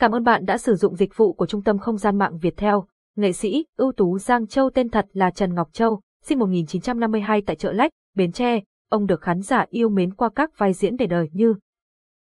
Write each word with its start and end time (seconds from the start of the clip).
Cảm 0.00 0.12
ơn 0.12 0.24
bạn 0.24 0.44
đã 0.44 0.58
sử 0.58 0.74
dụng 0.74 0.96
dịch 0.96 1.16
vụ 1.16 1.32
của 1.32 1.46
Trung 1.46 1.62
tâm 1.62 1.78
Không 1.78 1.96
gian 1.96 2.18
mạng 2.18 2.38
Việt 2.38 2.56
Theo. 2.56 2.86
Nghệ 3.16 3.32
sĩ 3.32 3.64
ưu 3.76 3.92
tú 3.92 4.18
Giang 4.18 4.46
Châu 4.46 4.70
tên 4.70 4.88
thật 4.88 5.06
là 5.12 5.30
Trần 5.30 5.54
Ngọc 5.54 5.68
Châu, 5.72 6.00
sinh 6.24 6.38
1952 6.38 7.42
tại 7.42 7.56
chợ 7.56 7.72
Lách, 7.72 7.90
Bến 8.14 8.32
Tre. 8.32 8.60
Ông 8.88 9.06
được 9.06 9.20
khán 9.20 9.42
giả 9.42 9.64
yêu 9.70 9.88
mến 9.88 10.14
qua 10.14 10.28
các 10.34 10.58
vai 10.58 10.72
diễn 10.72 10.96
để 10.96 11.06
đời 11.06 11.28
như 11.32 11.54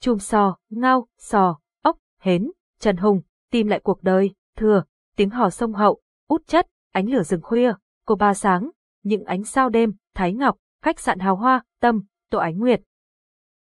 Chùm 0.00 0.18
sò, 0.18 0.56
ngao, 0.70 1.06
sò, 1.18 1.58
ốc, 1.82 1.96
hến, 2.20 2.50
Trần 2.80 2.96
Hùng, 2.96 3.20
tìm 3.50 3.66
lại 3.66 3.80
cuộc 3.80 4.02
đời, 4.02 4.34
thừa, 4.56 4.84
tiếng 5.16 5.30
hò 5.30 5.50
sông 5.50 5.72
hậu, 5.72 6.00
út 6.28 6.46
chất, 6.46 6.66
ánh 6.92 7.08
lửa 7.10 7.22
rừng 7.22 7.42
khuya, 7.42 7.72
cô 8.06 8.14
ba 8.14 8.34
sáng, 8.34 8.70
những 9.02 9.24
ánh 9.24 9.44
sao 9.44 9.68
đêm, 9.68 9.92
Thái 10.14 10.32
Ngọc, 10.32 10.56
khách 10.82 11.00
sạn 11.00 11.18
hào 11.18 11.36
hoa, 11.36 11.64
tâm, 11.80 12.02
tổ 12.30 12.38
ánh 12.38 12.58
nguyệt. 12.58 12.80